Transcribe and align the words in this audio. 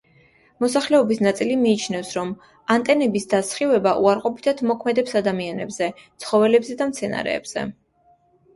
მოსახლეობის 0.63 1.19
ნაწილი 1.25 1.57
მიიჩნევს, 1.65 2.13
რომ 2.19 2.31
ანტენების 2.77 3.29
დასხივება 3.35 3.93
უარყოფითად 4.07 4.65
მოქმედებს 4.73 5.15
ადამიანებზე, 5.23 5.93
ცხოველებზე 6.25 6.81
და 6.83 6.91
მცენარეებზე. 6.93 7.71